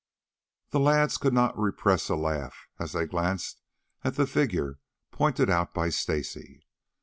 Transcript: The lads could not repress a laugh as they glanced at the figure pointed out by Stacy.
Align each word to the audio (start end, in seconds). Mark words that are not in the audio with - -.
The 0.71 0.79
lads 0.79 1.19
could 1.19 1.31
not 1.31 1.55
repress 1.55 2.09
a 2.09 2.15
laugh 2.15 2.67
as 2.79 2.93
they 2.93 3.05
glanced 3.05 3.61
at 4.03 4.15
the 4.15 4.25
figure 4.25 4.79
pointed 5.11 5.47
out 5.47 5.75
by 5.75 5.89
Stacy. 5.89 6.65